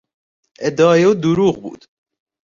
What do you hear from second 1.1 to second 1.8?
دروغ